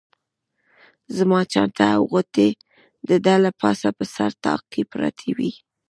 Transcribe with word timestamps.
زما 1.17 1.39
چانټه 1.51 1.85
او 1.95 2.01
غوټې 2.11 2.49
د 3.09 3.09
ده 3.25 3.35
له 3.45 3.51
پاسه 3.61 3.89
په 3.97 4.05
سر 4.13 4.31
طاق 4.43 4.61
کې 4.71 4.81
پرتې 4.91 5.29
وې. 5.37 5.51